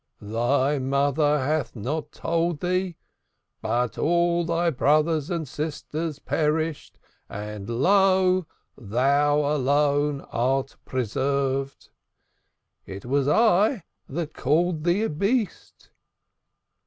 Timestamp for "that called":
14.09-14.85